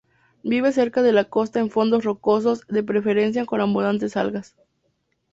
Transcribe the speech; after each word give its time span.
Vive 0.41 0.71
cerca 0.71 1.03
de 1.03 1.11
la 1.13 1.25
costa 1.25 1.59
en 1.59 1.69
fondos 1.69 2.03
rocosos 2.05 2.65
de 2.65 2.81
preferencia 2.81 3.45
con 3.45 3.61
abundantes 3.61 4.17
algas. 4.17 4.55